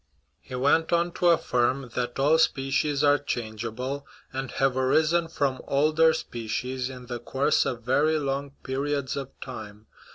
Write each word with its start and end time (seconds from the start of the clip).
He 0.39 0.55
went 0.55 0.91
on 0.91 1.11
to 1.11 1.27
affirm 1.29 1.91
that 1.93 2.17
all 2.17 2.39
species 2.39 3.03
are 3.03 3.19
changeable, 3.19 4.07
and 4.33 4.49
have 4.53 4.75
arisen 4.75 5.27
from 5.27 5.61
older 5.67 6.11
species 6.15 6.89
in 6.89 7.05
the 7.05 7.19
course 7.19 7.67
of 7.67 7.83
very 7.83 8.17
long 8.17 8.53
periods 8.63 9.15
of 9.15 9.29
time. 9.41 9.85